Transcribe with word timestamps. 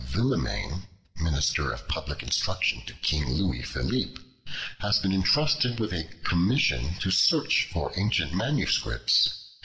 Villemain, 0.07 0.87
Minister 1.19 1.71
of 1.71 1.87
Public 1.87 2.23
Instruction 2.23 2.81
to 2.87 2.93
King 3.03 3.29
Louis 3.33 3.61
Philippe, 3.61 4.19
had 4.79 4.93
been 5.03 5.13
entrusted 5.13 5.79
with 5.79 5.93
a 5.93 6.09
commission 6.23 6.95
to 7.01 7.11
search 7.11 7.67
for 7.71 7.93
ancient 7.95 8.33
MSS. 8.33 9.29